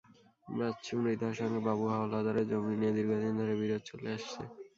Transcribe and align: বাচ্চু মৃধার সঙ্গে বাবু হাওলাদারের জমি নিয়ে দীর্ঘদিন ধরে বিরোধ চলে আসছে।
বাচ্চু 0.47 0.93
মৃধার 1.03 1.33
সঙ্গে 1.39 1.59
বাবু 1.67 1.85
হাওলাদারের 1.93 2.45
জমি 2.51 2.73
নিয়ে 2.79 2.95
দীর্ঘদিন 2.97 3.33
ধরে 3.39 3.53
বিরোধ 3.61 3.81
চলে 3.89 4.09
আসছে। 4.17 4.41